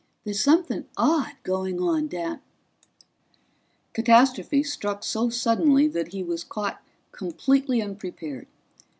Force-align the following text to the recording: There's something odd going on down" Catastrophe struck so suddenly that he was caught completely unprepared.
There's 0.23 0.39
something 0.43 0.85
odd 0.97 1.33
going 1.43 1.79
on 1.79 2.07
down" 2.07 2.39
Catastrophe 3.93 4.63
struck 4.63 5.03
so 5.03 5.29
suddenly 5.29 5.87
that 5.89 6.07
he 6.07 6.23
was 6.23 6.43
caught 6.43 6.81
completely 7.11 7.83
unprepared. 7.83 8.47